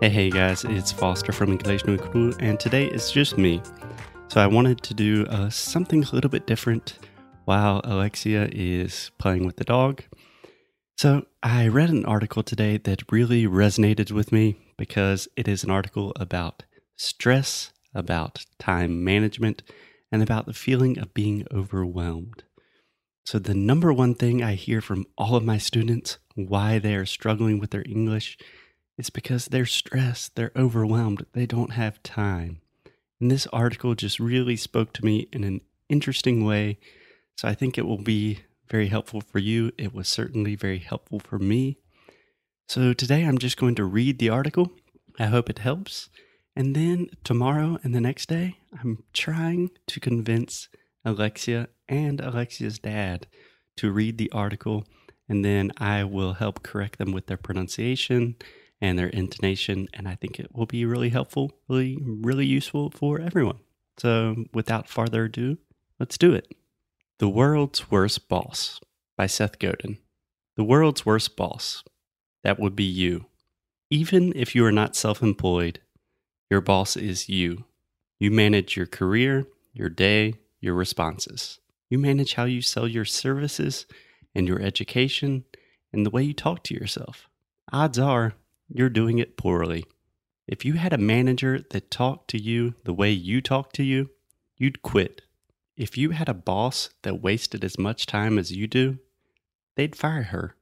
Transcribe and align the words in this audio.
Hey, 0.00 0.10
hey 0.10 0.30
guys, 0.30 0.64
it's 0.64 0.92
Foster 0.92 1.32
from 1.32 1.50
English 1.50 1.84
no 1.84 1.98
Cru, 1.98 2.32
and 2.38 2.60
today 2.60 2.86
it's 2.86 3.10
just 3.10 3.36
me. 3.36 3.60
So 4.28 4.40
I 4.40 4.46
wanted 4.46 4.80
to 4.82 4.94
do 4.94 5.26
uh, 5.26 5.50
something 5.50 6.04
a 6.04 6.14
little 6.14 6.30
bit 6.30 6.46
different 6.46 7.00
while 7.46 7.80
Alexia 7.82 8.48
is 8.52 9.10
playing 9.18 9.44
with 9.44 9.56
the 9.56 9.64
dog. 9.64 10.04
So 10.98 11.26
I 11.42 11.66
read 11.66 11.90
an 11.90 12.04
article 12.04 12.44
today 12.44 12.76
that 12.76 13.10
really 13.10 13.48
resonated 13.48 14.12
with 14.12 14.30
me 14.30 14.56
because 14.76 15.26
it 15.36 15.48
is 15.48 15.64
an 15.64 15.70
article 15.70 16.12
about 16.14 16.62
stress, 16.94 17.72
about 17.92 18.44
time 18.60 19.02
management, 19.02 19.64
and 20.12 20.22
about 20.22 20.46
the 20.46 20.54
feeling 20.54 20.96
of 21.00 21.12
being 21.12 21.44
overwhelmed. 21.52 22.44
So, 23.26 23.40
the 23.40 23.52
number 23.52 23.92
one 23.92 24.14
thing 24.14 24.44
I 24.44 24.54
hear 24.54 24.80
from 24.80 25.06
all 25.18 25.34
of 25.34 25.44
my 25.44 25.58
students 25.58 26.18
why 26.36 26.78
they 26.78 26.94
are 26.94 27.04
struggling 27.04 27.58
with 27.58 27.72
their 27.72 27.84
English 27.84 28.38
it's 28.98 29.10
because 29.10 29.46
they're 29.46 29.64
stressed, 29.64 30.34
they're 30.34 30.52
overwhelmed, 30.56 31.24
they 31.32 31.46
don't 31.46 31.72
have 31.72 32.02
time. 32.02 32.60
And 33.20 33.30
this 33.30 33.46
article 33.52 33.94
just 33.94 34.18
really 34.18 34.56
spoke 34.56 34.92
to 34.94 35.04
me 35.04 35.28
in 35.32 35.44
an 35.44 35.60
interesting 35.88 36.44
way. 36.44 36.78
So 37.36 37.48
I 37.48 37.54
think 37.54 37.78
it 37.78 37.86
will 37.86 38.02
be 38.02 38.40
very 38.68 38.88
helpful 38.88 39.20
for 39.20 39.38
you. 39.38 39.70
It 39.78 39.94
was 39.94 40.08
certainly 40.08 40.56
very 40.56 40.78
helpful 40.78 41.20
for 41.20 41.38
me. 41.38 41.78
So 42.68 42.92
today 42.92 43.22
I'm 43.22 43.38
just 43.38 43.56
going 43.56 43.76
to 43.76 43.84
read 43.84 44.18
the 44.18 44.28
article. 44.28 44.72
I 45.18 45.26
hope 45.26 45.48
it 45.48 45.60
helps. 45.60 46.10
And 46.56 46.74
then 46.74 47.08
tomorrow 47.22 47.78
and 47.84 47.94
the 47.94 48.00
next 48.00 48.28
day, 48.28 48.58
I'm 48.80 49.04
trying 49.12 49.70
to 49.86 50.00
convince 50.00 50.68
Alexia 51.04 51.68
and 51.88 52.20
Alexia's 52.20 52.80
dad 52.80 53.28
to 53.76 53.92
read 53.92 54.18
the 54.18 54.30
article. 54.32 54.84
And 55.28 55.44
then 55.44 55.70
I 55.78 56.02
will 56.02 56.34
help 56.34 56.64
correct 56.64 56.98
them 56.98 57.12
with 57.12 57.26
their 57.26 57.36
pronunciation 57.36 58.34
and 58.80 58.98
their 58.98 59.08
intonation. 59.08 59.88
And 59.94 60.08
I 60.08 60.14
think 60.14 60.38
it 60.38 60.54
will 60.54 60.66
be 60.66 60.84
really 60.84 61.10
helpful, 61.10 61.52
really, 61.68 61.98
really 62.02 62.46
useful 62.46 62.90
for 62.90 63.20
everyone. 63.20 63.58
So 63.98 64.44
without 64.52 64.88
further 64.88 65.24
ado, 65.24 65.58
let's 65.98 66.18
do 66.18 66.32
it. 66.32 66.54
The 67.18 67.28
World's 67.28 67.90
Worst 67.90 68.28
Boss 68.28 68.80
by 69.16 69.26
Seth 69.26 69.58
Godin. 69.58 69.98
The 70.56 70.64
world's 70.64 71.06
worst 71.06 71.36
boss. 71.36 71.84
That 72.42 72.58
would 72.58 72.74
be 72.74 72.82
you. 72.82 73.26
Even 73.90 74.32
if 74.34 74.54
you 74.54 74.64
are 74.64 74.72
not 74.72 74.96
self 74.96 75.22
employed, 75.22 75.80
your 76.50 76.60
boss 76.60 76.96
is 76.96 77.28
you. 77.28 77.64
You 78.18 78.30
manage 78.30 78.76
your 78.76 78.86
career, 78.86 79.46
your 79.72 79.88
day, 79.88 80.34
your 80.60 80.74
responses. 80.74 81.60
You 81.90 81.98
manage 81.98 82.34
how 82.34 82.44
you 82.44 82.60
sell 82.60 82.88
your 82.88 83.04
services 83.04 83.86
and 84.34 84.48
your 84.48 84.60
education 84.60 85.44
and 85.92 86.04
the 86.04 86.10
way 86.10 86.22
you 86.22 86.34
talk 86.34 86.64
to 86.64 86.74
yourself. 86.74 87.28
Odds 87.72 87.98
are 87.98 88.34
you're 88.68 88.88
doing 88.88 89.18
it 89.18 89.36
poorly. 89.36 89.84
If 90.46 90.64
you 90.64 90.74
had 90.74 90.92
a 90.92 90.98
manager 90.98 91.60
that 91.70 91.90
talked 91.90 92.28
to 92.30 92.40
you 92.40 92.74
the 92.84 92.94
way 92.94 93.10
you 93.10 93.40
talk 93.40 93.72
to 93.74 93.82
you, 93.82 94.10
you'd 94.56 94.82
quit. 94.82 95.22
If 95.76 95.96
you 95.96 96.10
had 96.10 96.28
a 96.28 96.34
boss 96.34 96.90
that 97.02 97.22
wasted 97.22 97.64
as 97.64 97.78
much 97.78 98.06
time 98.06 98.38
as 98.38 98.50
you 98.50 98.66
do, 98.66 98.98
they'd 99.76 99.94
fire 99.94 100.24
her. 100.24 100.56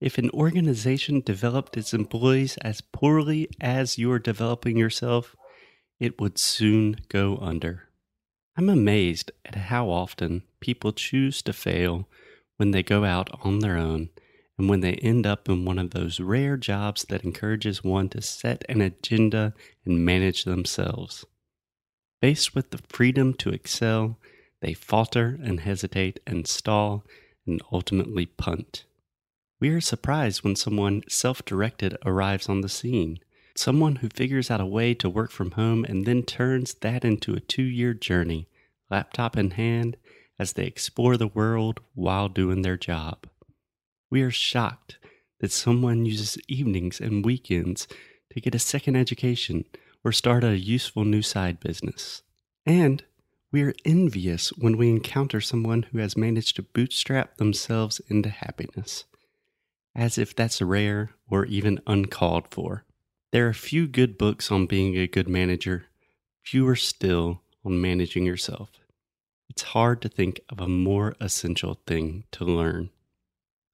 If 0.00 0.18
an 0.18 0.30
organization 0.30 1.20
developed 1.20 1.76
its 1.76 1.94
employees 1.94 2.58
as 2.58 2.80
poorly 2.80 3.48
as 3.60 3.98
you're 3.98 4.18
developing 4.18 4.76
yourself, 4.76 5.34
it 5.98 6.20
would 6.20 6.38
soon 6.38 6.96
go 7.08 7.38
under. 7.38 7.88
I'm 8.56 8.68
amazed 8.68 9.32
at 9.44 9.54
how 9.54 9.88
often 9.88 10.42
people 10.60 10.92
choose 10.92 11.40
to 11.42 11.52
fail 11.52 12.08
when 12.56 12.72
they 12.72 12.82
go 12.82 13.04
out 13.04 13.30
on 13.44 13.60
their 13.60 13.78
own 13.78 14.10
and 14.58 14.68
when 14.68 14.80
they 14.80 14.94
end 14.94 15.26
up 15.26 15.48
in 15.48 15.64
one 15.64 15.78
of 15.78 15.90
those 15.90 16.20
rare 16.20 16.56
jobs 16.56 17.04
that 17.08 17.24
encourages 17.24 17.82
one 17.82 18.08
to 18.10 18.20
set 18.20 18.64
an 18.68 18.80
agenda 18.80 19.54
and 19.84 20.04
manage 20.04 20.44
themselves. 20.44 21.24
Faced 22.20 22.54
with 22.54 22.70
the 22.70 22.80
freedom 22.88 23.34
to 23.34 23.50
excel, 23.50 24.18
they 24.60 24.74
falter 24.74 25.38
and 25.42 25.60
hesitate 25.60 26.20
and 26.26 26.46
stall 26.46 27.04
and 27.46 27.60
ultimately 27.72 28.26
punt. 28.26 28.84
We 29.60 29.70
are 29.70 29.80
surprised 29.80 30.44
when 30.44 30.56
someone 30.56 31.02
self 31.08 31.44
directed 31.44 31.96
arrives 32.04 32.48
on 32.48 32.60
the 32.60 32.68
scene. 32.68 33.18
Someone 33.56 33.96
who 33.96 34.08
figures 34.08 34.50
out 34.50 34.60
a 34.60 34.66
way 34.66 34.94
to 34.94 35.10
work 35.10 35.30
from 35.30 35.52
home 35.52 35.84
and 35.84 36.06
then 36.06 36.22
turns 36.22 36.74
that 36.74 37.04
into 37.04 37.34
a 37.34 37.40
two 37.40 37.62
year 37.62 37.92
journey, 37.94 38.48
laptop 38.90 39.36
in 39.36 39.52
hand, 39.52 39.96
as 40.38 40.54
they 40.54 40.64
explore 40.64 41.16
the 41.16 41.28
world 41.28 41.80
while 41.94 42.28
doing 42.28 42.62
their 42.62 42.76
job. 42.76 43.26
We 44.12 44.20
are 44.20 44.30
shocked 44.30 44.98
that 45.40 45.52
someone 45.52 46.04
uses 46.04 46.36
evenings 46.46 47.00
and 47.00 47.24
weekends 47.24 47.88
to 48.34 48.42
get 48.42 48.54
a 48.54 48.58
second 48.58 48.94
education 48.94 49.64
or 50.04 50.12
start 50.12 50.44
a 50.44 50.58
useful 50.58 51.06
new 51.06 51.22
side 51.22 51.60
business. 51.60 52.22
And 52.66 53.02
we 53.50 53.62
are 53.62 53.72
envious 53.86 54.50
when 54.50 54.76
we 54.76 54.90
encounter 54.90 55.40
someone 55.40 55.84
who 55.84 55.96
has 55.96 56.14
managed 56.14 56.56
to 56.56 56.62
bootstrap 56.62 57.38
themselves 57.38 58.02
into 58.06 58.28
happiness, 58.28 59.06
as 59.94 60.18
if 60.18 60.36
that's 60.36 60.60
rare 60.60 61.12
or 61.26 61.46
even 61.46 61.80
uncalled 61.86 62.48
for. 62.50 62.84
There 63.30 63.48
are 63.48 63.54
few 63.54 63.86
good 63.86 64.18
books 64.18 64.52
on 64.52 64.66
being 64.66 64.94
a 64.98 65.06
good 65.06 65.26
manager, 65.26 65.86
fewer 66.44 66.76
still 66.76 67.40
on 67.64 67.80
managing 67.80 68.26
yourself. 68.26 68.72
It's 69.48 69.62
hard 69.62 70.02
to 70.02 70.10
think 70.10 70.42
of 70.50 70.60
a 70.60 70.68
more 70.68 71.14
essential 71.18 71.80
thing 71.86 72.24
to 72.32 72.44
learn. 72.44 72.90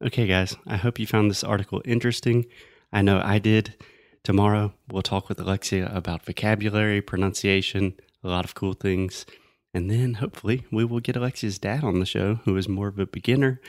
Okay, 0.01 0.29
guys, 0.29 0.55
I 0.65 0.77
hope 0.77 1.01
you 1.01 1.09
found 1.09 1.29
this 1.29 1.43
article 1.43 1.83
interesting. 1.85 2.47
I 2.93 3.03
know 3.03 3.21
I 3.21 3.41
did. 3.41 3.75
Tomorrow, 4.23 4.73
we'll 4.89 5.03
talk 5.03 5.29
with 5.29 5.41
Alexia 5.41 5.91
about 5.93 6.25
vocabulary, 6.25 7.03
pronunciation, 7.03 7.95
a 8.23 8.29
lot 8.29 8.45
of 8.45 8.55
cool 8.55 8.75
things. 8.75 9.27
And 9.75 9.91
then 9.91 10.15
hopefully, 10.15 10.65
we 10.71 10.85
will 10.85 11.01
get 11.01 11.17
Alexia's 11.17 11.59
dad 11.59 11.83
on 11.83 11.99
the 11.99 12.07
show, 12.07 12.37
who 12.45 12.57
is 12.57 12.69
more 12.69 12.87
of 12.87 13.01
a 13.01 13.07
beginner, 13.07 13.61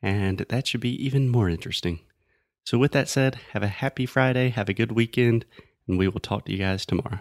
and 0.00 0.38
that 0.50 0.68
should 0.68 0.80
be 0.80 1.04
even 1.04 1.28
more 1.28 1.48
interesting. 1.48 1.98
So, 2.64 2.78
with 2.78 2.92
that 2.92 3.08
said, 3.08 3.40
have 3.52 3.64
a 3.64 3.68
happy 3.68 4.06
Friday, 4.06 4.50
have 4.50 4.68
a 4.68 4.74
good 4.74 4.92
weekend, 4.92 5.46
and 5.88 5.98
we 5.98 6.06
will 6.06 6.20
talk 6.20 6.44
to 6.44 6.52
you 6.52 6.58
guys 6.58 6.86
tomorrow. 6.86 7.18